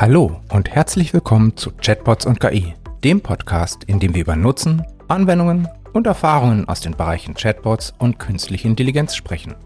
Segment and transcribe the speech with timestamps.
[0.00, 4.86] Hallo und herzlich willkommen zu Chatbots und KI, dem Podcast, in dem wir über Nutzen,
[5.08, 9.56] Anwendungen und Erfahrungen aus den Bereichen Chatbots und künstliche Intelligenz sprechen.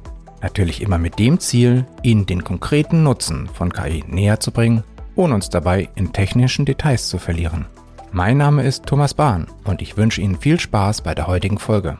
[0.40, 4.84] Natürlich immer mit dem Ziel, Ihnen den konkreten Nutzen von KI näher zu bringen,
[5.16, 7.66] ohne uns dabei in technischen Details zu verlieren.
[8.10, 11.98] Mein Name ist Thomas Bahn und ich wünsche Ihnen viel Spaß bei der heutigen Folge.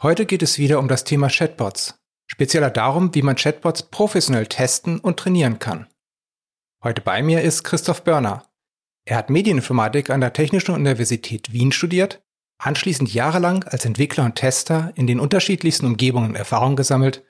[0.00, 1.96] Heute geht es wieder um das Thema Chatbots,
[2.32, 5.86] spezieller darum, wie man Chatbots professionell testen und trainieren kann.
[6.82, 8.46] Heute bei mir ist Christoph Börner.
[9.04, 12.22] Er hat Medieninformatik an der Technischen Universität Wien studiert,
[12.56, 17.22] anschließend jahrelang als Entwickler und Tester in den unterschiedlichsten Umgebungen Erfahrung gesammelt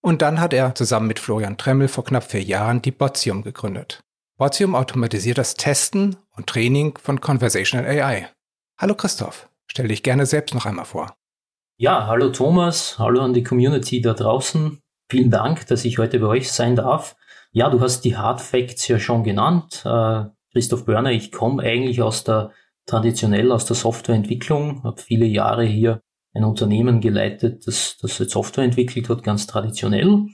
[0.00, 4.04] und dann hat er zusammen mit Florian Tremmel vor knapp vier Jahren die Botium gegründet.
[4.36, 8.28] Botium automatisiert das Testen und Training von Conversational AI.
[8.78, 11.16] Hallo Christoph, stell dich gerne selbst noch einmal vor.
[11.76, 14.78] Ja, hallo Thomas, hallo an die Community da draußen.
[15.10, 17.16] Vielen Dank, dass ich heute bei euch sein darf.
[17.50, 19.82] Ja, du hast die Hard Facts ja schon genannt.
[19.84, 22.52] Äh, Christoph Börner, ich komme eigentlich aus der
[22.86, 26.00] traditionell aus der Softwareentwicklung, habe viele Jahre hier
[26.32, 30.28] ein Unternehmen geleitet, das, das jetzt Software entwickelt hat, ganz traditionell.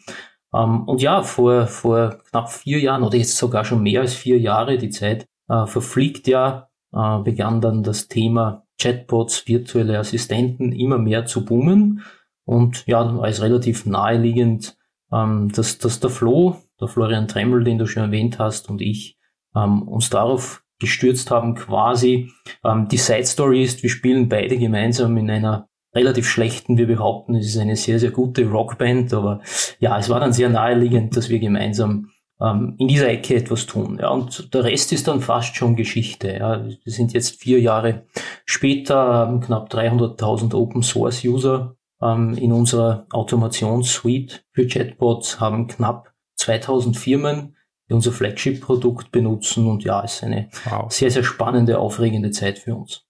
[0.52, 4.38] Ähm, und ja, vor, vor knapp vier Jahren oder jetzt sogar schon mehr als vier
[4.38, 10.98] Jahre, die Zeit äh, verfliegt ja, äh, begann dann das Thema Chatbots, virtuelle Assistenten immer
[10.98, 12.02] mehr zu boomen.
[12.44, 14.76] Und ja, es relativ naheliegend,
[15.12, 19.18] ähm, dass, dass der Flo, der Florian Tremmel, den du schon erwähnt hast, und ich
[19.54, 22.32] ähm, uns darauf gestürzt haben, quasi.
[22.64, 27.34] Ähm, die Side Story ist, wir spielen beide gemeinsam in einer relativ schlechten, wir behaupten,
[27.34, 29.40] es ist eine sehr, sehr gute Rockband, aber
[29.80, 33.98] ja, es war dann sehr naheliegend, dass wir gemeinsam ähm, in dieser Ecke etwas tun.
[34.00, 36.32] Ja, und der Rest ist dann fast schon Geschichte.
[36.32, 36.64] Ja.
[36.64, 38.06] Wir sind jetzt vier Jahre
[38.44, 46.12] später, haben knapp 300.000 Open Source User ähm, in unserer Automationssuite für Chatbots, haben knapp
[46.36, 47.56] 2000 Firmen,
[47.88, 50.90] die unser Flagship-Produkt benutzen und ja, es ist eine wow.
[50.90, 53.02] sehr, sehr spannende, aufregende Zeit für uns.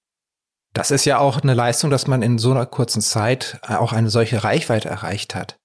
[0.73, 4.09] Das ist ja auch eine Leistung, dass man in so einer kurzen Zeit auch eine
[4.09, 5.59] solche Reichweite erreicht hat.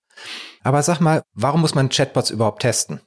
[0.64, 3.02] Aber sag mal, warum muss man Chatbots überhaupt testen?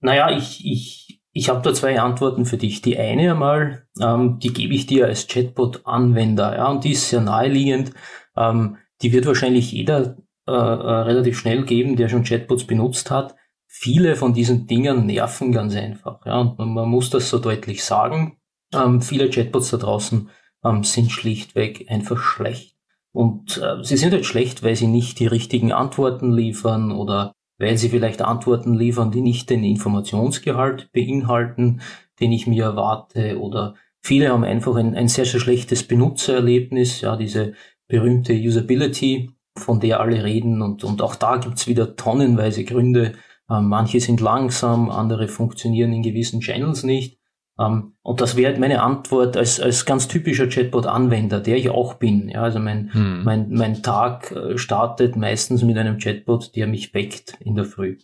[0.00, 2.82] Naja, ich, ich, ich habe da zwei Antworten für dich.
[2.82, 7.20] Die eine einmal, ähm, die gebe ich dir als Chatbot-Anwender, ja, und die ist sehr
[7.20, 7.92] naheliegend.
[8.36, 10.16] Ähm, die wird wahrscheinlich jeder
[10.46, 13.34] äh, äh, relativ schnell geben, der schon Chatbots benutzt hat.
[13.66, 18.38] Viele von diesen Dingen nerven ganz einfach, ja, und man, muss das so deutlich sagen.
[18.72, 20.30] Ähm, viele Chatbots da draußen
[20.64, 22.76] ähm, sind schlichtweg einfach schlecht.
[23.12, 27.76] Und äh, sie sind halt schlecht, weil sie nicht die richtigen Antworten liefern oder weil
[27.76, 31.80] sie vielleicht Antworten liefern, die nicht den Informationsgehalt beinhalten,
[32.20, 37.16] den ich mir erwarte, oder viele haben einfach ein, ein sehr, sehr schlechtes Benutzererlebnis, ja,
[37.16, 37.54] diese
[37.88, 43.14] berühmte Usability, von der alle reden, und, und auch da gibt's wieder tonnenweise Gründe.
[43.50, 47.17] Ähm, manche sind langsam, andere funktionieren in gewissen Channels nicht.
[47.58, 52.28] Ähm, und das wäre meine Antwort als, als ganz typischer Chatbot-Anwender, der ich auch bin.
[52.28, 53.24] Ja, also mein, hm.
[53.24, 57.98] mein, mein Tag äh, startet meistens mit einem Chatbot, der mich weckt in der Früh.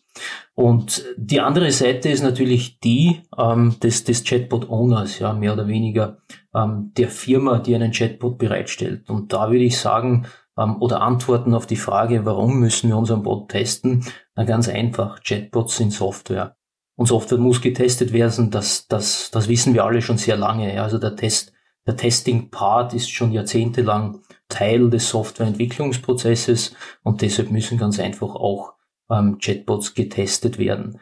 [0.54, 6.18] Und die andere Seite ist natürlich die ähm, des, des Chatbot-Owners, ja, mehr oder weniger
[6.54, 9.08] ähm, der Firma, die einen Chatbot bereitstellt.
[9.08, 10.26] Und da würde ich sagen,
[10.58, 14.04] ähm, oder Antworten auf die Frage, warum müssen wir unseren Bot testen?
[14.34, 16.56] Na, ganz einfach, Chatbots sind Software.
[16.96, 20.80] Und Software muss getestet werden, das, das, das wissen wir alle schon sehr lange.
[20.80, 21.52] Also der Test,
[21.86, 28.74] der Testing-Part ist schon jahrzehntelang Teil des Softwareentwicklungsprozesses und deshalb müssen ganz einfach auch
[29.10, 31.00] ähm, Chatbots getestet werden.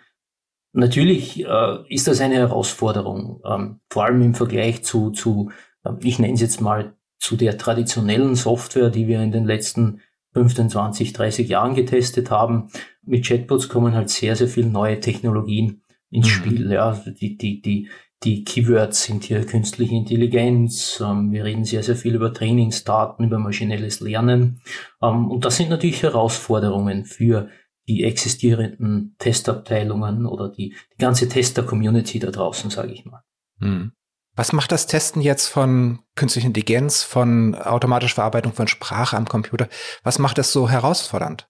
[0.73, 5.51] Natürlich äh, ist das eine Herausforderung, ähm, vor allem im Vergleich zu, zu
[5.85, 10.01] äh, ich nenne es jetzt mal, zu der traditionellen Software, die wir in den letzten
[10.33, 12.69] 15, 20, 30 Jahren getestet haben.
[13.05, 15.82] Mit Chatbots kommen halt sehr, sehr viele neue Technologien
[16.13, 16.31] ins mhm.
[16.31, 16.73] Spiel.
[16.73, 17.91] Ja, also die, die, die,
[18.23, 21.03] die Keywords sind hier künstliche Intelligenz.
[21.05, 24.61] Ähm, wir reden sehr, sehr viel über Trainingsdaten, über maschinelles Lernen.
[25.03, 27.49] Ähm, und das sind natürlich Herausforderungen für
[27.89, 33.23] die existierenden Testabteilungen oder die, die ganze Tester-Community da draußen, sage ich mal.
[33.59, 33.93] Mhm.
[34.35, 39.69] Was macht das Testen jetzt von künstlicher Intelligenz, von automatischer Verarbeitung von Sprache am Computer?
[40.05, 41.49] Was macht das so herausfordernd?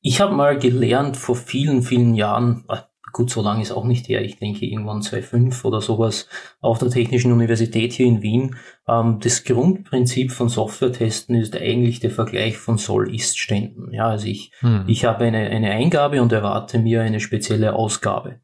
[0.00, 2.64] Ich habe mal gelernt vor vielen, vielen Jahren,
[3.12, 6.28] gut, so lange ist auch nicht her, ich denke irgendwann 2005 oder sowas,
[6.60, 8.56] auf der Technischen Universität hier in Wien.
[8.86, 13.92] Ähm, das Grundprinzip von Software-Testen ist eigentlich der Vergleich von Soll-Ist-Ständen.
[13.92, 14.84] Ja, also ich, hm.
[14.86, 18.40] ich habe eine, eine Eingabe und erwarte mir eine spezielle Ausgabe.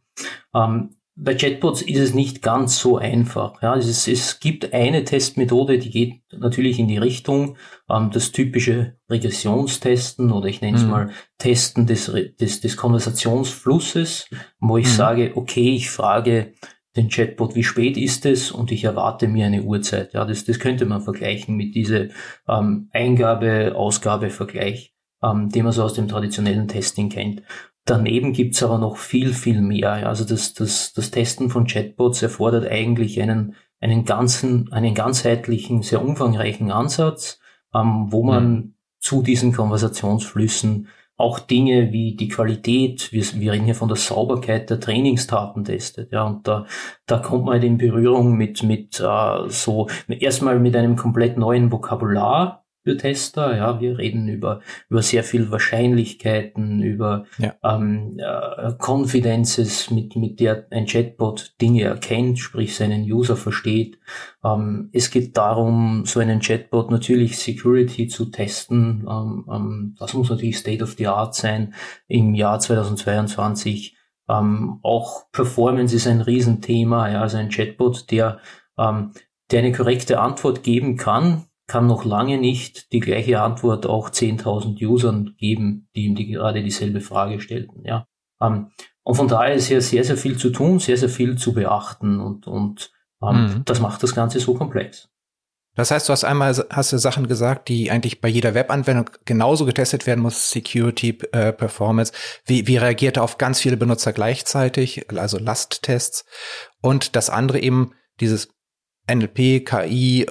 [0.54, 3.62] Ähm, bei Chatbots ist es nicht ganz so einfach.
[3.62, 7.56] Ja, es, es gibt eine Testmethode, die geht natürlich in die Richtung,
[7.88, 10.90] ähm, das typische Regressionstesten oder ich nenne es mhm.
[10.90, 14.28] mal Testen des, des, des Konversationsflusses,
[14.58, 14.90] wo ich mhm.
[14.90, 16.54] sage, okay, ich frage
[16.96, 20.14] den Chatbot, wie spät ist es und ich erwarte mir eine Uhrzeit.
[20.14, 22.10] Ja, das, das könnte man vergleichen mit diese
[22.48, 27.42] ähm, Eingabe-Ausgabe-Vergleich, ähm, den man so aus dem traditionellen Testing kennt.
[27.84, 30.06] Daneben gibt's aber noch viel, viel mehr.
[30.06, 36.02] Also das, das, das Testen von Chatbots erfordert eigentlich einen, einen ganzen, einen ganzheitlichen, sehr
[36.02, 37.40] umfangreichen Ansatz,
[37.74, 38.74] ähm, wo man mhm.
[39.00, 44.68] zu diesen Konversationsflüssen auch Dinge wie die Qualität, wir, wir reden hier von der Sauberkeit
[44.70, 46.66] der Trainingstaten testet, ja, und da,
[47.06, 51.70] da kommt man halt in Berührung mit, mit äh, so, erstmal mit einem komplett neuen
[51.70, 53.56] Vokabular, für Tester.
[53.56, 54.60] Ja, wir reden über,
[54.90, 57.54] über sehr viel Wahrscheinlichkeiten, über ja.
[57.64, 63.98] ähm, äh, Confidences, mit, mit der ein Chatbot Dinge erkennt, sprich seinen User versteht.
[64.44, 69.06] Ähm, es geht darum, so einen Chatbot natürlich Security zu testen.
[69.08, 71.74] Ähm, ähm, das muss natürlich State of the Art sein
[72.06, 73.96] im Jahr 2022.
[74.28, 77.10] Ähm, auch Performance ist ein Riesenthema.
[77.10, 78.40] Ja, also ein Chatbot, der,
[78.78, 79.12] ähm,
[79.50, 84.84] der eine korrekte Antwort geben kann, kann noch lange nicht die gleiche Antwort auch 10.000
[84.86, 87.84] Usern geben, die ihm die gerade dieselbe Frage stellten.
[87.84, 88.06] Ja.
[88.40, 88.70] Ähm,
[89.02, 92.20] und von daher ist ja sehr, sehr viel zu tun, sehr, sehr viel zu beachten
[92.20, 92.90] und, und
[93.22, 93.62] ähm, mhm.
[93.64, 95.08] das macht das Ganze so komplex.
[95.76, 99.64] Das heißt, du hast einmal hast du Sachen gesagt, die eigentlich bei jeder Webanwendung genauso
[99.66, 102.12] getestet werden muss, Security, äh, Performance.
[102.46, 106.24] Wie, wie reagiert er auf ganz viele Benutzer gleichzeitig, also Lasttests.
[106.80, 108.50] Und das andere eben dieses
[109.10, 110.26] NLP, KI,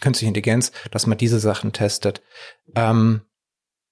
[0.00, 2.22] künstliche Intelligenz, dass man diese Sachen testet.
[2.74, 3.22] Ähm,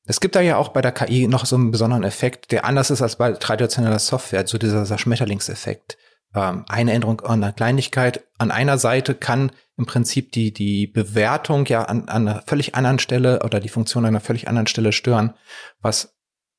[0.07, 2.91] es gibt da ja auch bei der KI noch so einen besonderen Effekt, der anders
[2.91, 5.99] ist als bei traditioneller Software, so dieser Schmetterlingseffekt.
[6.35, 11.67] Ähm, eine Änderung an einer Kleinigkeit an einer Seite kann im Prinzip die, die Bewertung
[11.67, 14.93] ja an, an einer völlig anderen Stelle oder die Funktion an einer völlig anderen Stelle
[14.93, 15.35] stören,
[15.81, 16.17] was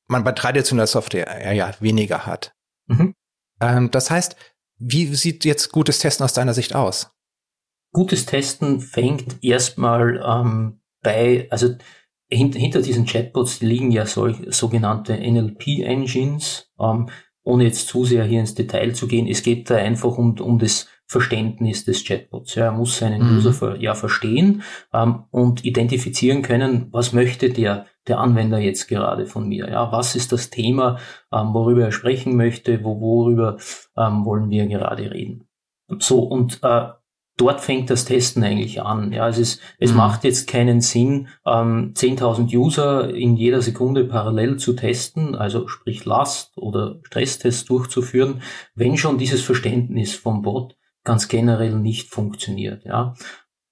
[0.08, 2.54] man bei traditioneller Software ja, ja weniger hat.
[2.86, 3.14] Mhm.
[3.60, 4.36] Ähm, das heißt,
[4.78, 7.11] wie sieht jetzt gutes Testen aus deiner Sicht aus?
[7.92, 11.74] Gutes Testen fängt erstmal ähm, bei, also
[12.30, 16.72] hint, hinter diesen Chatbots liegen ja solch, sogenannte NLP-Engines.
[16.80, 17.08] Ähm,
[17.44, 20.58] ohne jetzt zu sehr hier ins Detail zu gehen, es geht da einfach um, um
[20.58, 22.54] das Verständnis des Chatbots.
[22.54, 23.36] Ja, er muss seinen mhm.
[23.36, 24.62] User ja verstehen
[24.94, 29.68] ähm, und identifizieren können, was möchte der, der Anwender jetzt gerade von mir.
[29.68, 30.98] Ja, was ist das Thema,
[31.32, 33.58] ähm, worüber er sprechen möchte, wo, worüber
[33.96, 35.48] ähm, wollen wir gerade reden.
[35.98, 36.88] So, und äh,
[37.42, 39.12] dort fängt das Testen eigentlich an.
[39.12, 39.96] Ja, es ist, es mhm.
[39.96, 46.04] macht jetzt keinen Sinn, ähm, 10.000 User in jeder Sekunde parallel zu testen, also sprich
[46.04, 48.42] Last- oder Stresstests durchzuführen,
[48.76, 52.84] wenn schon dieses Verständnis vom Bot ganz generell nicht funktioniert.
[52.84, 53.14] Ja,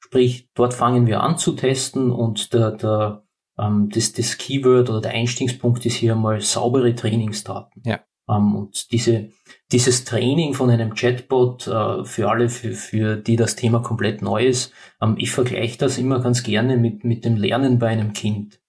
[0.01, 3.23] sprich, dort fangen wir an zu testen und der, der
[3.57, 7.83] ähm, das, das Keyword oder der Einstiegspunkt ist hier mal saubere Trainingsdaten.
[7.85, 8.01] Ja.
[8.31, 9.31] Ähm, und diese,
[9.73, 14.47] dieses Training von einem Chatbot äh, für alle, für, für die das Thema komplett neu
[14.47, 14.73] ist,
[15.03, 18.61] ähm, ich vergleiche das immer ganz gerne mit, mit dem Lernen bei einem Kind.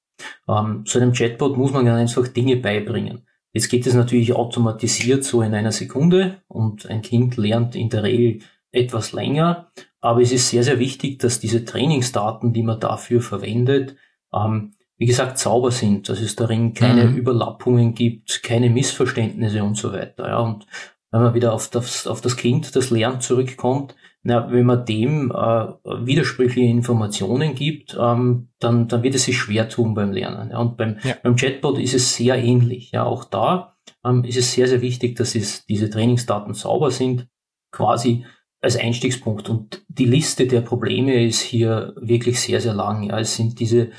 [0.48, 3.28] Ähm, so einem Chatbot muss man ganz einfach Dinge beibringen.
[3.54, 8.04] Jetzt geht es natürlich automatisiert so in einer Sekunde und ein Kind lernt in der
[8.04, 8.40] Regel
[8.72, 13.98] etwas länger, aber es ist sehr, sehr wichtig, dass diese Trainingsdaten, die man dafür verwendet,
[14.34, 17.18] ähm, wie gesagt, sauber sind, dass es darin keine mhm.
[17.18, 20.27] Überlappungen gibt, keine Missverständnisse und so weiter.
[20.27, 20.38] Ja.
[20.38, 20.67] Und
[21.10, 25.31] wenn man wieder auf das, auf das Kind, das Lernen zurückkommt, na, wenn man dem
[25.31, 30.51] äh, widersprüchliche Informationen gibt, ähm, dann, dann wird es sich schwer tun beim Lernen.
[30.51, 30.60] Ja.
[30.60, 31.15] Und beim, ja.
[31.24, 32.91] beim Chatbot ist es sehr ähnlich.
[32.91, 33.03] Ja.
[33.03, 37.27] Auch da ähm, ist es sehr, sehr wichtig, dass es, diese Trainingsdaten sauber sind,
[37.72, 38.24] quasi
[38.62, 39.50] als Einstiegspunkt.
[39.50, 43.01] Und die Liste der Probleme ist hier wirklich sehr, sehr lang.
[43.01, 43.17] Ja.
[43.17, 43.89] Es sind diese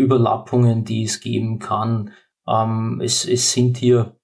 [0.00, 2.10] Überlappungen, die es geben kann.
[2.48, 4.16] Ähm, es, es sind hier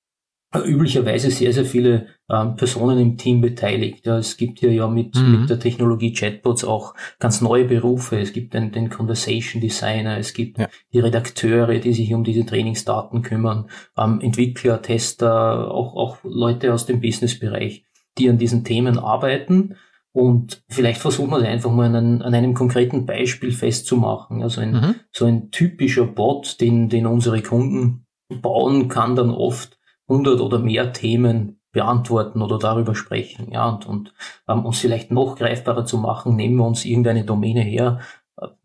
[0.55, 4.07] üblicherweise sehr, sehr viele ähm, Personen im Team beteiligt.
[4.07, 5.41] Ja, es gibt hier ja mit, mhm.
[5.41, 8.19] mit der Technologie Chatbots auch ganz neue Berufe.
[8.19, 10.69] Es gibt den, den Conversation Designer, es gibt ja.
[10.93, 16.87] die Redakteure, die sich um diese Trainingsdaten kümmern, ähm, Entwickler, Tester, auch, auch Leute aus
[16.87, 17.85] dem Businessbereich,
[18.19, 19.77] die an diesen Themen arbeiten.
[20.17, 24.43] Und vielleicht versuchen wir es einfach mal an, an, einem konkreten Beispiel festzumachen.
[24.43, 24.95] Also ein, mhm.
[25.13, 30.95] so ein typischer Bot, den, den unsere Kunden bauen, kann dann oft 100 oder mehr
[30.95, 33.53] Themen beantworten oder darüber sprechen.
[33.53, 34.15] Ja, und, und
[34.47, 38.01] um uns vielleicht noch greifbarer zu machen, nehmen wir uns irgendeine Domäne her.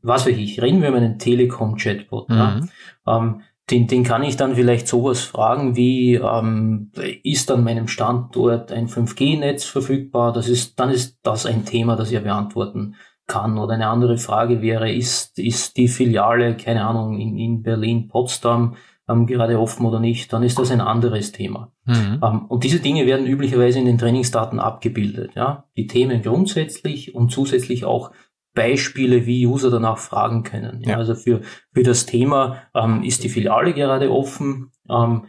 [0.02, 2.30] Was weiß ich, reden wir über einen Telekom-Chatbot.
[2.30, 2.36] Mhm.
[2.38, 2.62] Ja.
[3.06, 3.42] Ähm,
[3.72, 6.92] den, den kann ich dann vielleicht sowas fragen wie, ähm,
[7.24, 10.34] ist an meinem Standort ein 5G-Netz verfügbar?
[10.34, 12.96] Das ist, dann ist das ein Thema, das er beantworten
[13.28, 13.58] kann.
[13.58, 18.76] Oder eine andere Frage wäre, ist, ist die Filiale, keine Ahnung, in, in Berlin, Potsdam,
[19.10, 21.72] ähm, gerade offen oder nicht, dann ist das ein anderes Thema.
[21.86, 22.20] Mhm.
[22.24, 25.32] Ähm, und diese Dinge werden üblicherweise in den Trainingsdaten abgebildet.
[25.36, 25.66] Ja?
[25.78, 28.12] Die Themen grundsätzlich und zusätzlich auch
[28.54, 30.82] Beispiele, wie User danach fragen können.
[30.82, 31.42] Ja, Also für,
[31.74, 34.72] für das Thema, ähm, ist die Filiale gerade offen?
[34.90, 35.26] Ähm,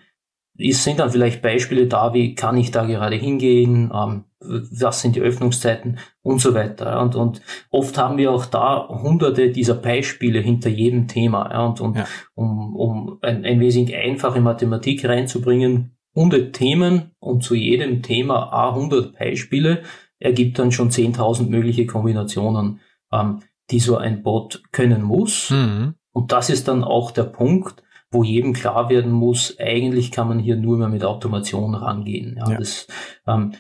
[0.57, 3.91] ist, sind dann vielleicht Beispiele da, wie kann ich da gerade hingehen?
[3.95, 7.01] Ähm, was sind die Öffnungszeiten und so weiter.
[7.01, 11.51] Und, und oft haben wir auch da hunderte dieser Beispiele hinter jedem Thema.
[11.53, 12.07] Ja, und, und ja.
[12.35, 18.71] um, um ein, ein wenig einfache Mathematik reinzubringen, 100 Themen und zu jedem Thema a
[18.71, 19.83] 100 Beispiele
[20.19, 22.81] ergibt dann schon 10.000 mögliche Kombinationen
[23.13, 25.51] ähm, die so ein Bot können muss.
[25.51, 25.95] Mhm.
[26.13, 30.39] Und das ist dann auch der Punkt, wo jedem klar werden muss, eigentlich kann man
[30.39, 32.37] hier nur mehr mit Automation rangehen.
[32.39, 32.59] Ja, ja.
[32.59, 32.87] Das,
[33.27, 33.55] ähm,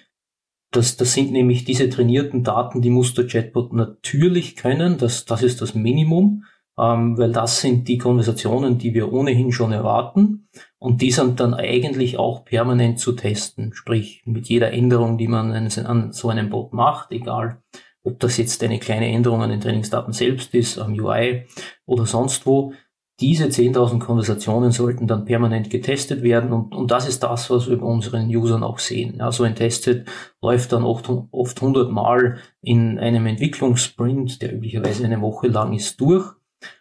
[0.71, 4.99] das, das sind nämlich diese trainierten Daten, die muss der Chatbot natürlich können.
[4.99, 6.45] Das, das ist das Minimum,
[6.79, 10.49] ähm, weil das sind die Konversationen, die wir ohnehin schon erwarten.
[10.79, 13.73] Und die sind dann eigentlich auch permanent zu testen.
[13.75, 17.63] Sprich, mit jeder Änderung, die man an so einem Bot macht, egal
[18.05, 21.47] ob das jetzt eine kleine Änderung an den Trainingsdaten selbst ist, am UI
[21.87, 22.73] oder sonst wo.
[23.21, 27.79] Diese 10.000 Konversationen sollten dann permanent getestet werden und, und das ist das, was wir
[27.79, 29.17] bei unseren Usern auch sehen.
[29.19, 30.09] Ja, so ein Testet
[30.41, 36.01] läuft dann oft, oft 100 Mal in einem Entwicklungssprint, der üblicherweise eine Woche lang ist,
[36.01, 36.33] durch.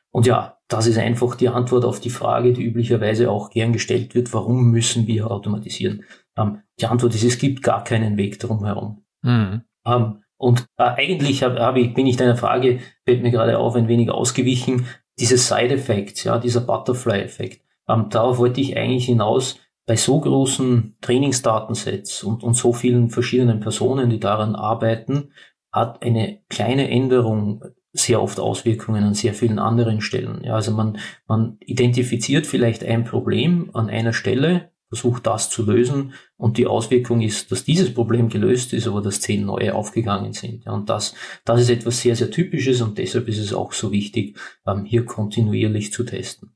[0.09, 4.15] Und ja, das ist einfach die Antwort auf die Frage, die üblicherweise auch gern gestellt
[4.15, 6.05] wird, warum müssen wir automatisieren?
[6.37, 9.03] Ähm, die Antwort ist, es gibt gar keinen Weg darum herum.
[9.21, 9.61] Mhm.
[9.85, 13.75] Ähm, und äh, eigentlich hab, hab ich, bin ich deiner Frage, fällt mir gerade auf,
[13.75, 14.87] ein wenig ausgewichen,
[15.19, 17.61] diese Side-Effects, ja, dieser Butterfly-Effekt.
[17.87, 23.59] Ähm, darauf wollte ich eigentlich hinaus, bei so großen Trainingsdatensets und, und so vielen verschiedenen
[23.59, 25.31] Personen, die daran arbeiten,
[25.71, 30.43] hat eine kleine Änderung sehr oft Auswirkungen an sehr vielen anderen Stellen.
[30.43, 36.13] Ja, also man, man identifiziert vielleicht ein Problem an einer Stelle, versucht das zu lösen
[36.35, 40.65] und die Auswirkung ist, dass dieses Problem gelöst ist, aber dass zehn neue aufgegangen sind.
[40.65, 43.93] Ja, und das, das ist etwas sehr, sehr Typisches und deshalb ist es auch so
[43.93, 46.51] wichtig, ähm, hier kontinuierlich zu testen.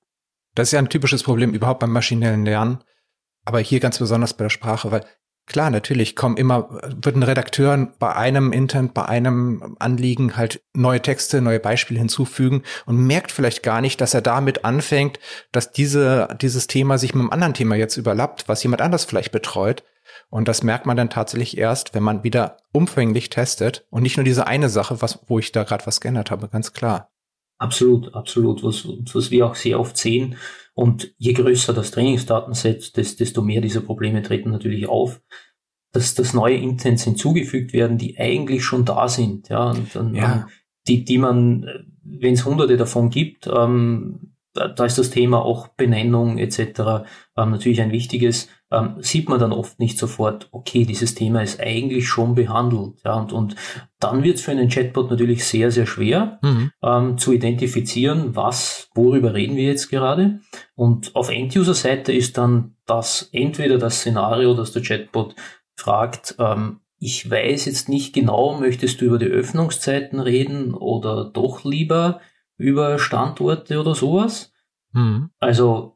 [0.54, 2.84] Das ist ja ein typisches Problem überhaupt beim maschinellen Lernen,
[3.46, 5.06] aber hier ganz besonders bei der Sprache, weil
[5.48, 11.02] Klar, natürlich kommen immer, wird ein Redakteur bei einem Intent, bei einem Anliegen halt neue
[11.02, 15.20] Texte, neue Beispiele hinzufügen und merkt vielleicht gar nicht, dass er damit anfängt,
[15.52, 19.32] dass diese, dieses Thema sich mit einem anderen Thema jetzt überlappt, was jemand anders vielleicht
[19.32, 19.84] betreut.
[20.30, 24.24] Und das merkt man dann tatsächlich erst, wenn man wieder umfänglich testet und nicht nur
[24.24, 27.12] diese eine Sache, was, wo ich da gerade was geändert habe, ganz klar.
[27.58, 28.64] Absolut, absolut.
[28.64, 30.38] Was, was wir auch sehr oft sehen.
[30.76, 35.22] Und je größer das Trainingsdatenset, desto mehr dieser Probleme treten natürlich auf,
[35.94, 39.48] dass, dass neue Intents hinzugefügt werden, die eigentlich schon da sind.
[39.48, 40.48] Ja, und dann, ja.
[40.88, 41.66] die, die man,
[42.04, 46.60] wenn es hunderte davon gibt, ähm, da ist das Thema auch Benennung etc.
[47.38, 51.62] Ähm, natürlich ein wichtiges, ähm, sieht man dann oft nicht sofort, okay, dieses Thema ist
[51.62, 53.02] eigentlich schon behandelt.
[53.06, 53.56] Ja, und, und
[54.00, 56.72] dann wird es für einen Chatbot natürlich sehr, sehr schwer mhm.
[56.84, 60.42] ähm, zu identifizieren, was, worüber reden wir jetzt gerade.
[60.76, 65.36] Und auf End-User-Seite ist dann das entweder das Szenario, dass der Chatbot
[65.76, 71.64] fragt, ähm, ich weiß jetzt nicht genau, möchtest du über die Öffnungszeiten reden oder doch
[71.64, 72.20] lieber
[72.58, 74.54] über Standorte oder sowas.
[74.94, 75.30] Mhm.
[75.40, 75.95] Also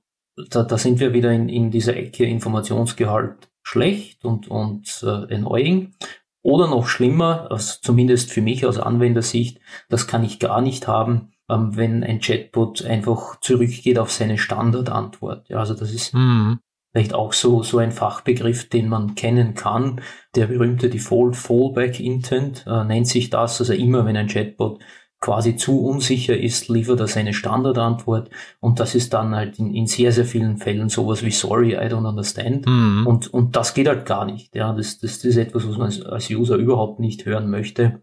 [0.49, 5.93] da, da sind wir wieder in, in dieser Ecke Informationsgehalt schlecht und, und äh, annoying.
[6.41, 11.31] Oder noch schlimmer, also zumindest für mich aus Anwendersicht, das kann ich gar nicht haben,
[11.49, 15.49] ähm, wenn ein Chatbot einfach zurückgeht auf seine Standardantwort.
[15.49, 16.59] Ja, also das ist mhm.
[16.91, 20.01] vielleicht auch so, so ein Fachbegriff, den man kennen kann.
[20.35, 23.59] Der berühmte Default Fallback Intent äh, nennt sich das.
[23.59, 24.79] Also immer wenn ein Chatbot
[25.19, 29.85] quasi zu unsicher ist, liefert er seine Standardantwort und das ist dann halt in, in
[29.85, 33.05] sehr, sehr vielen Fällen sowas wie sorry, I don't understand mhm.
[33.05, 34.55] und, und das geht halt gar nicht.
[34.55, 38.01] Ja, das, das, ist etwas, was man als, als User überhaupt nicht hören möchte.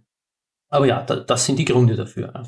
[0.68, 2.32] Aber ja, da, das sind die Gründe dafür.
[2.34, 2.42] Ja.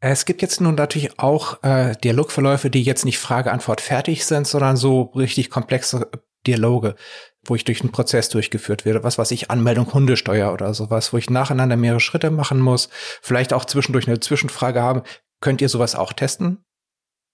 [0.00, 4.76] Es gibt jetzt nun natürlich auch äh, Dialogverläufe, die jetzt nicht Frage-Antwort fertig sind, sondern
[4.76, 6.08] so richtig komplexe
[6.46, 6.94] Dialoge
[7.48, 11.16] wo ich durch einen Prozess durchgeführt werde, was weiß ich, Anmeldung Hundesteuer oder sowas, wo
[11.16, 12.88] ich nacheinander mehrere Schritte machen muss,
[13.22, 15.02] vielleicht auch zwischendurch eine Zwischenfrage haben.
[15.40, 16.64] Könnt ihr sowas auch testen?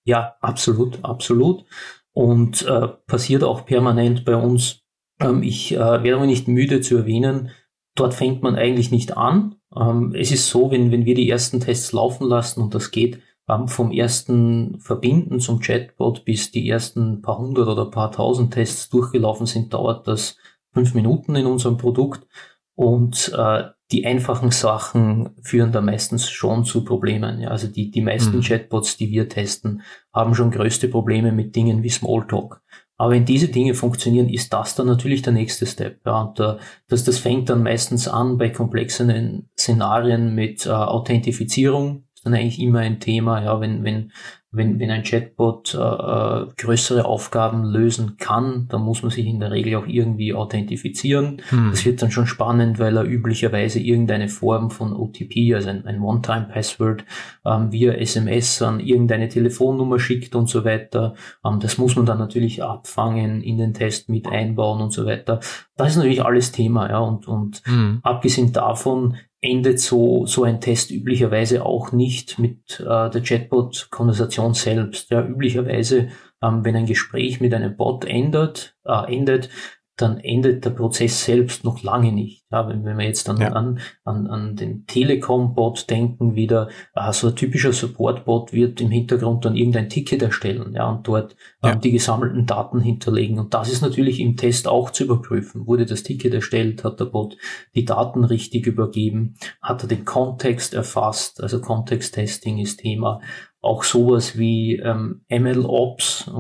[0.05, 1.65] Ja, absolut, absolut.
[2.13, 4.83] Und äh, passiert auch permanent bei uns.
[5.21, 7.51] Ähm, ich äh, werde aber nicht müde zu erwähnen,
[7.95, 9.57] dort fängt man eigentlich nicht an.
[9.75, 13.21] Ähm, es ist so, wenn, wenn wir die ersten Tests laufen lassen und das geht
[13.67, 19.47] vom ersten Verbinden zum Chatbot bis die ersten paar hundert oder paar tausend Tests durchgelaufen
[19.47, 20.37] sind, dauert das
[20.73, 22.27] fünf Minuten in unserem Produkt.
[22.75, 27.41] Und äh, die einfachen Sachen führen da meistens schon zu Problemen.
[27.41, 28.41] Ja, also die, die meisten mhm.
[28.41, 29.83] Chatbots, die wir testen,
[30.13, 32.61] haben schon größte Probleme mit Dingen wie Smalltalk.
[32.97, 36.01] Aber wenn diese Dinge funktionieren, ist das dann natürlich der nächste Step.
[36.07, 36.57] Ja, und äh,
[36.89, 42.81] das, das fängt dann meistens an bei komplexeren Szenarien mit äh, Authentifizierung, dann eigentlich immer
[42.81, 44.11] ein Thema, ja, wenn, wenn,
[44.51, 49.41] wenn, wenn ein Chatbot äh, äh, größere Aufgaben lösen kann, dann muss man sich in
[49.41, 51.43] der Regel auch irgendwie authentifizieren.
[51.49, 51.71] Hm.
[51.71, 56.01] Das wird dann schon spannend, weil er üblicherweise irgendeine Form von OTP, also ein, ein
[56.01, 57.05] One-Time-Password,
[57.45, 61.15] ähm, via SMS an irgendeine Telefonnummer schickt und so weiter.
[61.45, 65.41] Ähm, das muss man dann natürlich abfangen, in den Test mit einbauen und so weiter.
[65.77, 67.99] Das ist natürlich alles Thema, ja, und, und hm.
[68.03, 75.11] abgesehen davon endet so, so ein Test üblicherweise auch nicht mit äh, der Chatbot-Konversation selbst.
[75.11, 76.09] Ja, üblicherweise,
[76.43, 79.51] ähm, wenn ein Gespräch mit einem Bot endet, äh, endet,
[79.97, 82.45] dann endet der Prozess selbst noch lange nicht.
[82.51, 83.53] Ja, wenn, wenn wir jetzt dann ja.
[83.53, 89.45] an, an, an den Telekom-Bot denken, wieder äh, so ein typischer Support-Bot wird im Hintergrund
[89.45, 91.73] dann irgendein Ticket erstellen ja, und dort ja.
[91.73, 93.39] ähm, die gesammelten Daten hinterlegen.
[93.39, 95.67] Und das ist natürlich im Test auch zu überprüfen.
[95.67, 96.83] Wurde das Ticket erstellt?
[96.83, 97.37] Hat der Bot
[97.75, 99.37] die Daten richtig übergeben?
[99.63, 101.41] Hat er den Kontext erfasst?
[101.41, 103.21] Also Kontext-Testing ist Thema
[103.65, 106.31] auch sowas wie ähm, MLOps,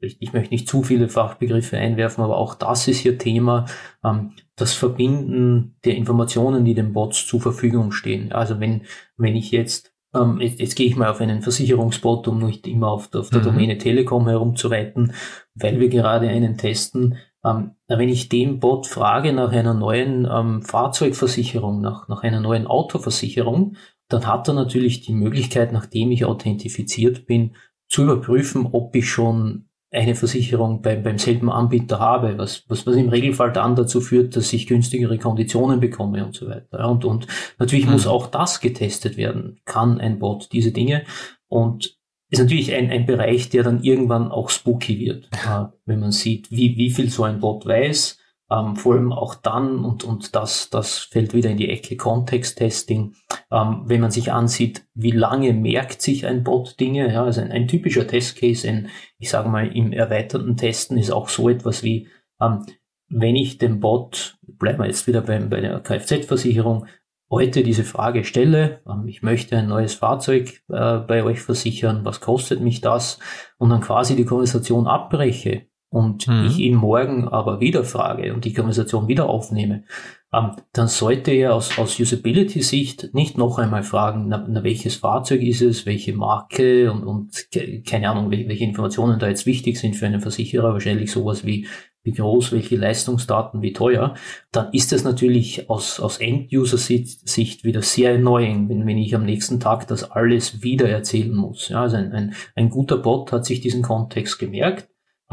[0.00, 3.66] ich, ich, möchte nicht zu viele Fachbegriffe einwerfen, aber auch das ist hier Thema,
[4.02, 8.32] ähm, das Verbinden der Informationen, die den Bots zur Verfügung stehen.
[8.32, 8.82] Also wenn,
[9.16, 12.88] wenn ich jetzt, ähm, jetzt, jetzt gehe ich mal auf einen Versicherungsbot, um nicht immer
[12.88, 13.44] auf der, auf der mhm.
[13.44, 15.12] Domäne Telekom herumzureiten,
[15.54, 20.62] weil wir gerade einen testen, ähm, wenn ich dem Bot frage nach einer neuen ähm,
[20.62, 23.76] Fahrzeugversicherung, nach, nach einer neuen Autoversicherung,
[24.08, 27.56] dann hat er natürlich die Möglichkeit, nachdem ich authentifiziert bin,
[27.88, 32.96] zu überprüfen, ob ich schon eine Versicherung beim, beim selben Anbieter habe, was, was, was
[32.96, 36.88] im Regelfall dann dazu führt, dass ich günstigere Konditionen bekomme und so weiter.
[36.88, 37.92] Und, und natürlich mhm.
[37.92, 39.60] muss auch das getestet werden.
[39.64, 41.04] Kann ein Bot diese Dinge?
[41.46, 41.96] Und
[42.30, 46.50] ist natürlich ein, ein Bereich, der dann irgendwann auch spooky wird, äh, wenn man sieht,
[46.50, 48.18] wie, wie viel so ein Bot weiß,
[48.54, 53.14] ähm, vor allem auch dann, und, und das, das fällt wieder in die Ecke Kontexttesting,
[53.50, 57.12] ähm, wenn man sich ansieht, wie lange merkt sich ein Bot Dinge.
[57.12, 58.88] Ja, also ein, ein typischer Testcase, ein,
[59.18, 62.08] ich sage mal, im erweiterten Testen ist auch so etwas wie,
[62.40, 62.64] ähm,
[63.08, 66.86] wenn ich dem Bot, bleiben wir jetzt wieder beim, bei der Kfz-Versicherung,
[67.30, 72.20] heute diese Frage stelle, ähm, ich möchte ein neues Fahrzeug äh, bei euch versichern, was
[72.20, 73.18] kostet mich das?
[73.58, 76.46] Und dann quasi die Konversation abbreche und mhm.
[76.46, 79.84] ich ihn morgen aber wieder frage und die Konversation wieder aufnehme,
[80.32, 85.40] ähm, dann sollte er aus, aus Usability-Sicht nicht noch einmal fragen, na, na, welches Fahrzeug
[85.42, 87.48] ist es, welche Marke und, und
[87.86, 91.68] keine Ahnung, welche Informationen da jetzt wichtig sind für einen Versicherer, wahrscheinlich sowas wie
[92.06, 94.14] wie groß, welche Leistungsdaten, wie teuer,
[94.52, 99.58] dann ist es natürlich aus, aus End-User-Sicht wieder sehr annoying, wenn, wenn ich am nächsten
[99.58, 101.70] Tag das alles wieder erzählen muss.
[101.70, 104.86] Ja, also ein, ein, ein guter Bot hat sich diesen Kontext gemerkt,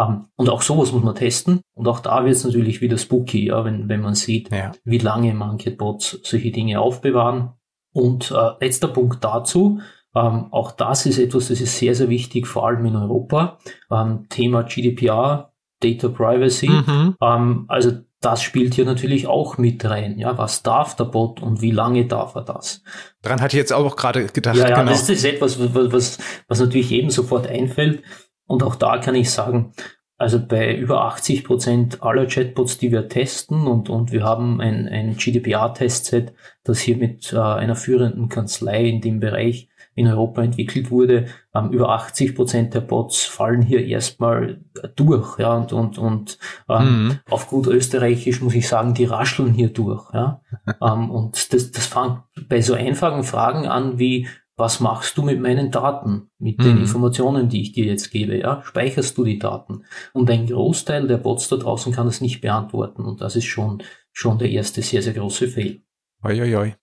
[0.08, 1.62] um, und auch sowas muss man testen.
[1.74, 4.72] Und auch da wird es natürlich wieder spooky, ja, wenn, wenn man sieht, ja.
[4.84, 7.52] wie lange manche Bots solche Dinge aufbewahren.
[7.94, 9.82] Und äh, letzter Punkt dazu,
[10.16, 13.60] ähm, auch das ist etwas, das ist sehr, sehr wichtig, vor allem in Europa.
[13.90, 16.70] Ähm, Thema GDPR, Data Privacy.
[16.70, 17.16] Mhm.
[17.22, 20.20] Ähm, also das spielt hier natürlich auch mit rein.
[20.20, 22.84] Ja, was darf der Bot und wie lange darf er das?
[23.24, 24.56] Daran hatte ich jetzt auch gerade gedacht.
[24.56, 24.92] Ja, ja genau.
[24.92, 28.04] das ist etwas, was, was, was natürlich jedem sofort einfällt.
[28.52, 29.72] Und auch da kann ich sagen,
[30.18, 34.90] also bei über 80 Prozent aller Chatbots, die wir testen, und, und wir haben ein,
[34.90, 36.34] ein GDPR-Testset,
[36.66, 41.72] das hier mit äh, einer führenden Kanzlei in dem Bereich in Europa entwickelt wurde, ähm,
[41.72, 44.60] über 80 Prozent der Bots fallen hier erstmal
[44.98, 46.38] durch, ja, und, und, und
[46.68, 47.20] ähm, mhm.
[47.30, 50.42] auf gut österreichisch muss ich sagen, die rascheln hier durch, ja.
[50.82, 54.28] ähm, und das, das fängt bei so einfachen Fragen an wie,
[54.62, 56.64] was machst du mit meinen Daten, mit mhm.
[56.64, 58.62] den Informationen, die ich dir jetzt gebe, ja?
[58.64, 59.84] Speicherst du die Daten?
[60.14, 63.04] Und ein Großteil der Bots da draußen kann das nicht beantworten.
[63.04, 65.80] Und das ist schon, schon der erste sehr, sehr große Fehler.
[66.24, 66.76] Oi, oi, oi.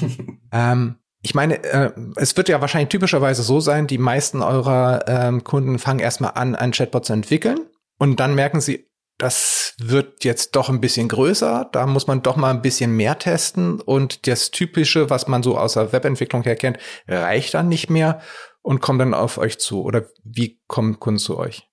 [0.51, 5.43] ähm, ich meine, äh, es wird ja wahrscheinlich typischerweise so sein, die meisten eurer ähm,
[5.43, 7.59] Kunden fangen erstmal an, einen Chatbot zu entwickeln
[7.99, 8.88] und dann merken sie,
[9.19, 11.69] das wird jetzt doch ein bisschen größer.
[11.71, 13.81] Da muss man doch mal ein bisschen mehr testen.
[13.81, 18.21] Und das Typische, was man so aus der Webentwicklung her kennt, reicht dann nicht mehr
[18.61, 19.83] und kommt dann auf euch zu.
[19.83, 21.69] Oder wie kommen Kunden zu euch?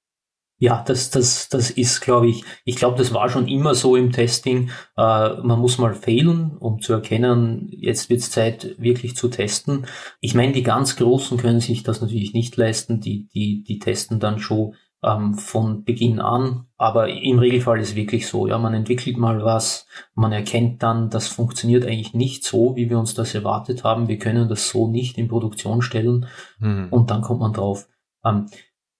[0.59, 4.11] Ja, das, das, das ist, glaube ich, ich glaube, das war schon immer so im
[4.11, 4.71] Testing.
[4.97, 9.87] Äh, man muss mal fehlen, um zu erkennen, jetzt wird es Zeit, wirklich zu testen.
[10.21, 14.19] Ich meine, die ganz Großen können sich das natürlich nicht leisten, die, die, die testen
[14.19, 16.67] dann schon ähm, von Beginn an.
[16.77, 21.11] Aber im Regelfall ist es wirklich so, ja, man entwickelt mal was, man erkennt dann,
[21.11, 24.09] das funktioniert eigentlich nicht so, wie wir uns das erwartet haben.
[24.09, 26.27] Wir können das so nicht in Produktion stellen.
[26.59, 26.89] Mhm.
[26.91, 27.89] Und dann kommt man drauf.
[28.25, 28.47] Ähm,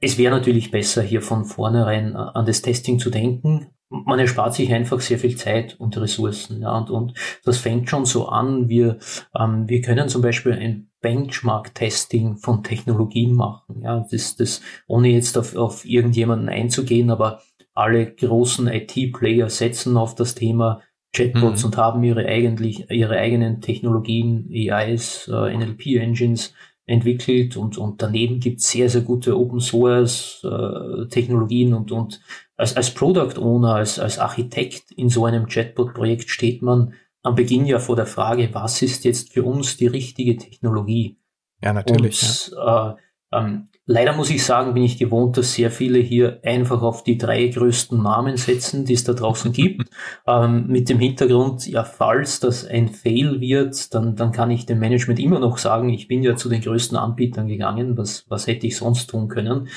[0.01, 3.69] es wäre natürlich besser, hier von vornherein äh, an das Testing zu denken.
[3.89, 6.61] Man erspart sich einfach sehr viel Zeit und Ressourcen.
[6.61, 8.69] Ja, und, und das fängt schon so an.
[8.69, 8.99] Wir,
[9.39, 13.83] ähm, wir können zum Beispiel ein Benchmark-Testing von Technologien machen.
[13.83, 17.43] Ja, das, das, ohne jetzt auf, auf irgendjemanden einzugehen, aber
[17.75, 21.67] alle großen IT-Player setzen auf das Thema Chatbots mhm.
[21.67, 26.55] und haben ihre eigentlich, ihre eigenen Technologien, AIs, äh, NLP-Engines
[26.87, 32.21] entwickelt und, und daneben gibt es sehr, sehr gute Open Source äh, Technologien und, und
[32.57, 36.95] als, als Product Owner, als, als Architekt in so einem Chatbot-Projekt steht man
[37.27, 41.19] am Beginn ja vor der Frage, was ist jetzt für uns die richtige Technologie?
[41.63, 42.51] Ja, natürlich.
[42.53, 42.91] Und, ja.
[42.91, 42.97] Äh,
[43.33, 47.19] ähm, leider muss ich sagen, bin ich gewohnt, dass sehr viele hier einfach auf die
[47.19, 49.91] drei größten Namen setzen, die es da draußen gibt.
[50.27, 54.79] ähm, mit dem Hintergrund, ja, falls das ein Fail wird, dann, dann kann ich dem
[54.79, 58.67] Management immer noch sagen, ich bin ja zu den größten Anbietern gegangen, was, was hätte
[58.69, 59.69] ich sonst tun können?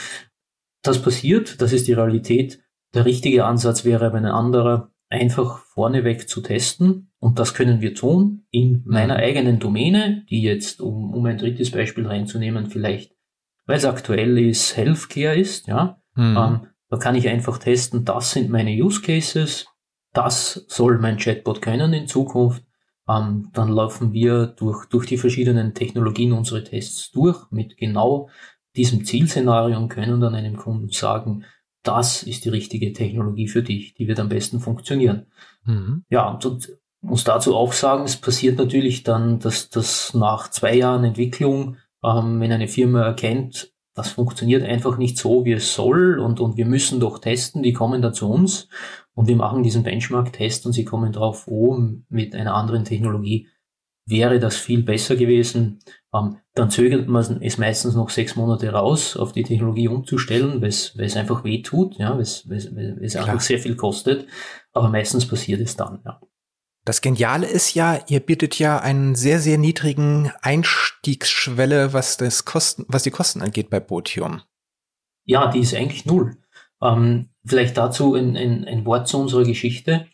[0.84, 2.62] Das passiert, das ist die Realität.
[2.94, 7.09] Der richtige Ansatz wäre aber ein anderer, einfach vorneweg zu testen.
[7.20, 9.20] Und das können wir tun in meiner mhm.
[9.20, 13.14] eigenen Domäne, die jetzt, um, um ein drittes Beispiel reinzunehmen, vielleicht,
[13.66, 16.02] weil es aktuell ist, Healthcare ist, ja.
[16.16, 16.38] Mhm.
[16.38, 19.68] Ähm, da kann ich einfach testen, das sind meine Use Cases,
[20.14, 22.64] das soll mein Chatbot können in Zukunft.
[23.08, 28.30] Ähm, dann laufen wir durch, durch die verschiedenen Technologien unsere Tests durch mit genau
[28.76, 31.44] diesem Zielszenario und können dann einem Kunden sagen,
[31.84, 35.28] das ist die richtige Technologie für dich, die wird am besten funktionieren.
[35.66, 36.06] Mhm.
[36.10, 36.70] Ja, und, und
[37.02, 42.40] muss dazu auch sagen, es passiert natürlich dann, dass das nach zwei Jahren Entwicklung, ähm,
[42.40, 46.66] wenn eine Firma erkennt, das funktioniert einfach nicht so, wie es soll und, und wir
[46.66, 48.70] müssen doch testen, die kommen dann zu uns
[49.14, 51.78] und wir machen diesen Benchmark-Test und sie kommen drauf, oh,
[52.10, 53.48] mit einer anderen Technologie
[54.06, 55.80] wäre das viel besser gewesen.
[56.14, 60.70] Ähm, dann zögert man es meistens noch sechs Monate raus, auf die Technologie umzustellen, weil
[60.70, 64.28] es, einfach weh tut, ja, weil es einfach sehr viel kostet.
[64.74, 66.20] Aber meistens passiert es dann, ja.
[66.86, 72.86] Das Geniale ist ja, ihr bietet ja einen sehr, sehr niedrigen Einstiegsschwelle, was das Kosten,
[72.88, 74.42] was die Kosten angeht bei Botium.
[75.26, 76.38] Ja, die ist eigentlich null.
[76.82, 80.08] Ähm, vielleicht dazu ein, ein, ein Wort zu unserer Geschichte.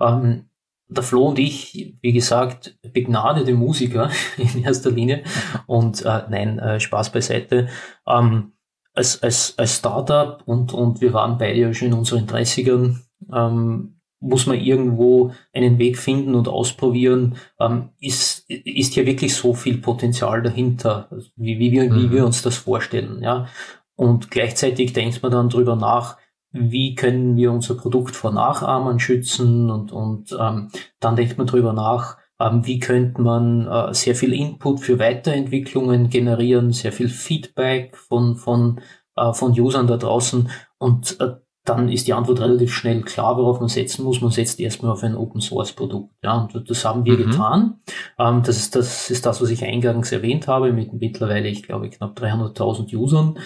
[0.00, 0.48] Ähm,
[0.88, 5.24] der Flo und ich, wie gesagt, begnadete Musiker in erster Linie.
[5.66, 7.68] Und äh, nein, äh, Spaß beiseite.
[8.06, 8.52] Ähm,
[8.94, 12.98] als, als, als Startup und, und wir waren beide ja schon in unseren 30ern,
[13.32, 17.36] ähm, muss man irgendwo einen Weg finden und ausprobieren.
[17.60, 21.96] Ähm, ist, ist hier wirklich so viel Potenzial dahinter, wie, wie, wir, mhm.
[21.96, 23.20] wie wir uns das vorstellen.
[23.22, 23.48] Ja?
[23.96, 26.16] Und gleichzeitig denkt man dann drüber nach,
[26.52, 31.72] wie können wir unser Produkt vor Nachahmern schützen und, und ähm, dann denkt man drüber
[31.72, 37.96] nach, ähm, wie könnte man äh, sehr viel Input für Weiterentwicklungen generieren, sehr viel Feedback
[37.96, 38.80] von, von,
[39.16, 43.60] äh, von Usern da draußen und äh, dann ist die Antwort relativ schnell klar, worauf
[43.60, 44.20] man setzen muss.
[44.20, 46.12] Man setzt erstmal auf ein Open Source Produkt.
[46.22, 47.30] Ja, und das haben wir mhm.
[47.30, 47.80] getan.
[48.18, 51.88] Ähm, das, ist, das ist das, was ich eingangs erwähnt habe, mit mittlerweile, ich glaube,
[51.88, 53.38] knapp 300.000 Usern.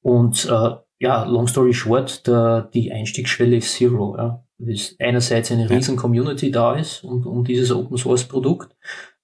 [0.00, 4.16] Und äh, ja, long story short, der, die Einstiegsschwelle ist Zero.
[4.16, 4.44] Ja.
[4.58, 8.74] Dass einerseits eine riesen Community da ist um, um dieses Open Source Produkt.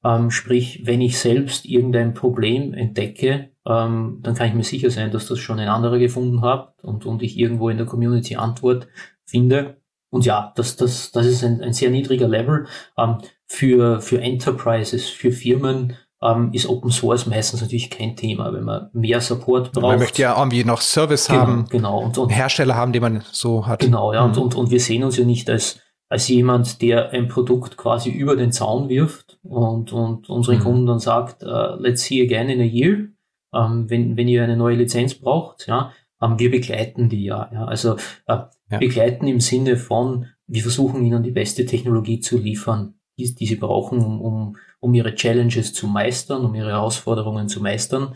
[0.05, 5.11] Ähm, sprich, wenn ich selbst irgendein Problem entdecke, ähm, dann kann ich mir sicher sein,
[5.11, 8.87] dass das schon ein anderer gefunden hat und, und ich irgendwo in der Community Antwort
[9.25, 9.79] finde.
[10.11, 12.67] Und ja, das, das, das ist ein, ein sehr niedriger Level.
[12.99, 18.65] Ähm, für, für Enterprises, für Firmen ähm, ist Open Source meistens natürlich kein Thema, wenn
[18.65, 19.83] man mehr Support braucht.
[19.83, 23.25] Man möchte ja irgendwie noch Service genau, haben, genau, und, und Hersteller haben, die man
[23.33, 23.81] so hat.
[23.81, 24.33] Genau, ja, mhm.
[24.33, 28.11] und, und, und wir sehen uns ja nicht als, als jemand, der ein Produkt quasi
[28.11, 30.63] über den Zaun wirft und, und unseren mhm.
[30.63, 33.09] Kunden dann sagt, uh, let's see again in a year,
[33.55, 37.65] ähm, wenn, wenn ihr eine neue Lizenz braucht, ja, ähm, wir begleiten die ja, ja
[37.65, 37.95] also
[38.27, 38.39] äh,
[38.71, 38.79] ja.
[38.79, 43.57] begleiten im Sinne von, wir versuchen ihnen die beste Technologie zu liefern, die, die sie
[43.57, 48.15] brauchen, um, um um ihre Challenges zu meistern, um ihre Herausforderungen zu meistern.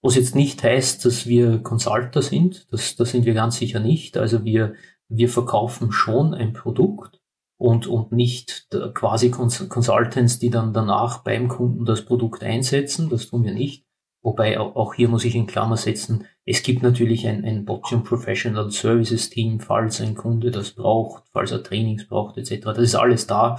[0.00, 4.16] Was jetzt nicht heißt, dass wir Consulter sind, das, das sind wir ganz sicher nicht.
[4.16, 4.72] Also wir,
[5.10, 7.15] wir verkaufen schon ein Produkt
[7.58, 13.08] und, und nicht quasi Consultants, die dann danach beim Kunden das Produkt einsetzen.
[13.08, 13.86] Das tun wir nicht.
[14.22, 18.70] Wobei auch hier muss ich in Klammer setzen, Es gibt natürlich ein, ein Boxium Professional
[18.72, 22.64] Services Team, falls ein Kunde das braucht, falls er Trainings braucht, etc.
[22.64, 23.56] Das ist alles da.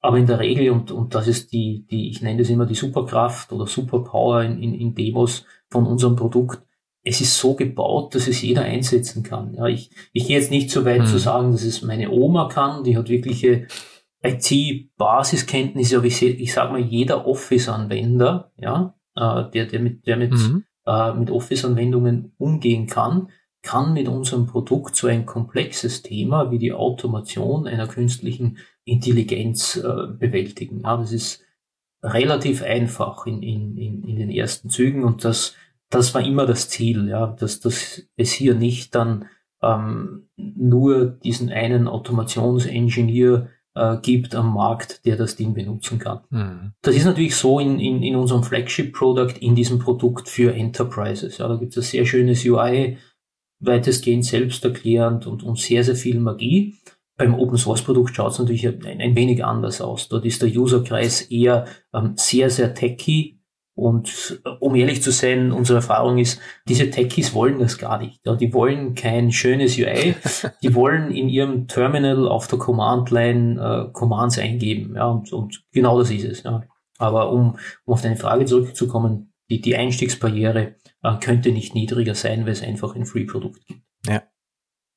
[0.00, 2.74] Aber in der Regel, und, und das ist die, die, ich nenne das immer die
[2.74, 6.62] Superkraft oder Superpower in, in, in Demos von unserem Produkt,
[7.06, 9.54] es ist so gebaut, dass es jeder einsetzen kann.
[9.54, 11.06] Ja, ich, ich gehe jetzt nicht so weit hm.
[11.06, 13.68] zu sagen, dass es meine Oma kann, die hat wirkliche
[14.24, 20.32] IT-Basiskenntnisse, aber ich, ich sage mal, jeder Office-Anwender, ja, äh, der, der mit, der mit,
[20.32, 20.64] mhm.
[20.84, 23.28] äh, mit Office-Anwendungen umgehen kann,
[23.62, 30.06] kann mit unserem Produkt so ein komplexes Thema wie die Automation einer künstlichen Intelligenz äh,
[30.08, 30.80] bewältigen.
[30.80, 31.44] Ja, das ist
[32.02, 35.54] relativ einfach in, in, in, in den ersten Zügen und das,
[35.90, 39.26] das war immer das Ziel, ja, dass, dass es hier nicht dann
[39.62, 46.20] ähm, nur diesen einen Automationsingenieur äh, gibt am Markt, der das Ding benutzen kann.
[46.30, 46.72] Mhm.
[46.82, 51.38] Das ist natürlich so in, in, in unserem Flagship-Product, in diesem Produkt für Enterprises.
[51.38, 52.98] Ja, da gibt es ein sehr schönes UI,
[53.60, 56.74] weitestgehend selbsterklärend und, und sehr, sehr viel Magie.
[57.18, 60.08] Beim Open Source Produkt schaut es natürlich ein, ein, wenig anders aus.
[60.08, 63.35] Dort ist der Userkreis eher ähm, sehr, sehr techy,
[63.76, 68.24] und äh, um ehrlich zu sein, unsere Erfahrung ist, diese Techies wollen das gar nicht.
[68.24, 70.16] Ja, die wollen kein schönes UI,
[70.62, 74.94] die wollen in ihrem Terminal auf der Command-Line äh, Commands eingeben.
[74.96, 76.42] Ja, und, und genau das ist es.
[76.42, 76.62] Ja.
[76.98, 82.46] Aber um, um auf deine Frage zurückzukommen, die, die Einstiegsbarriere äh, könnte nicht niedriger sein,
[82.46, 83.82] weil es einfach ein Free-Produkt gibt.
[84.08, 84.22] Ja.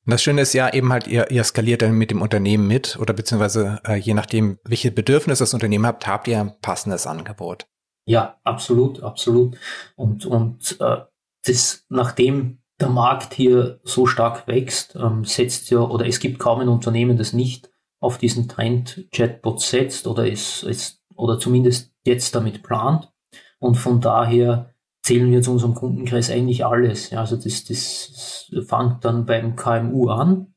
[0.06, 2.98] Und das Schöne ist ja eben halt, ihr, ihr skaliert dann mit dem Unternehmen mit
[2.98, 7.66] oder beziehungsweise äh, je nachdem, welche Bedürfnisse das Unternehmen habt, habt ihr ein passendes Angebot.
[8.10, 9.56] Ja, absolut, absolut.
[9.94, 10.96] Und, und äh,
[11.44, 16.58] das, nachdem der Markt hier so stark wächst, ähm, setzt ja, oder es gibt kaum
[16.58, 17.70] ein Unternehmen, das nicht
[18.00, 23.12] auf diesen Trend Chatbot setzt oder ist, ist oder zumindest jetzt damit plant.
[23.60, 27.10] Und von daher zählen wir zu unserem Kundenkreis eigentlich alles.
[27.10, 30.52] Ja, also das, das fängt dann beim KMU an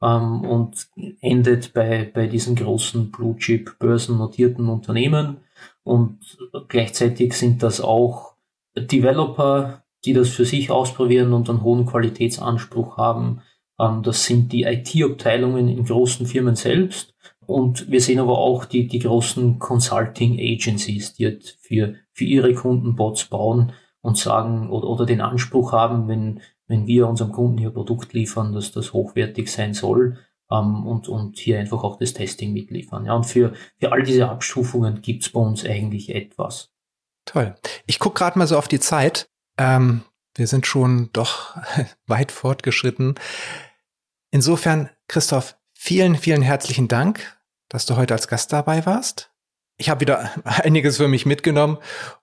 [0.00, 0.86] ähm, und
[1.20, 5.38] endet bei, bei diesen großen Blue Chip börsennotierten Unternehmen
[5.82, 8.34] und gleichzeitig sind das auch
[8.76, 13.42] Developer, die das für sich ausprobieren und einen hohen Qualitätsanspruch haben.
[13.78, 17.14] Ähm, das sind die IT-Abteilungen in großen Firmen selbst.
[17.46, 22.54] Und wir sehen aber auch die, die großen Consulting Agencies, die halt für, für ihre
[22.54, 27.58] Kunden Bots bauen und sagen oder, oder den Anspruch haben, wenn, wenn wir unserem Kunden
[27.58, 30.18] hier Produkt liefern, dass das hochwertig sein soll,
[30.52, 33.06] ähm, und, und hier einfach auch das Testing mitliefern.
[33.06, 36.70] Ja, und für, für all diese Abstufungen gibt's bei uns eigentlich etwas.
[37.24, 37.54] Toll.
[37.86, 39.30] Ich gucke gerade mal so auf die Zeit.
[39.58, 40.02] Ähm,
[40.34, 41.56] wir sind schon doch
[42.06, 43.14] weit fortgeschritten.
[44.30, 47.38] Insofern, Christoph, vielen, vielen herzlichen Dank,
[47.68, 49.30] dass du heute als Gast dabei warst.
[49.78, 51.78] Ich habe wieder einiges für mich mitgenommen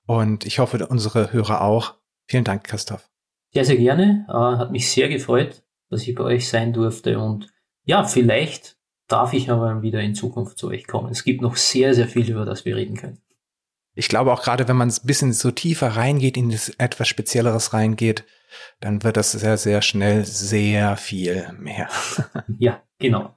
[0.06, 1.96] und ich hoffe, unsere Hörer auch.
[2.28, 3.10] Vielen Dank, Christoph.
[3.54, 4.26] Sehr, sehr gerne.
[4.30, 7.52] Äh, hat mich sehr gefreut, dass ich bei euch sein durfte und
[7.90, 11.10] ja, vielleicht darf ich aber wieder in Zukunft zu euch kommen.
[11.10, 13.18] Es gibt noch sehr, sehr viel, über das wir reden können.
[13.96, 17.74] Ich glaube auch gerade, wenn man ein bisschen so tiefer reingeht, in das etwas Spezielleres
[17.74, 18.26] reingeht,
[18.80, 21.90] dann wird das sehr, sehr schnell sehr viel mehr.
[22.60, 23.36] ja, genau.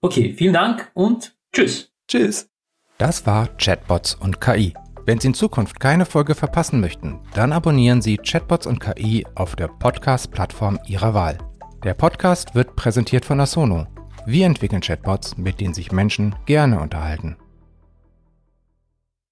[0.00, 1.92] Okay, vielen Dank und tschüss.
[2.08, 2.48] Tschüss.
[2.96, 4.72] Das war Chatbots und KI.
[5.04, 9.56] Wenn Sie in Zukunft keine Folge verpassen möchten, dann abonnieren Sie Chatbots und KI auf
[9.56, 11.51] der Podcast-Plattform Ihrer Wahl.
[11.84, 13.88] Der Podcast wird präsentiert von Asono.
[14.24, 17.36] Wir entwickeln Chatbots, mit denen sich Menschen gerne unterhalten.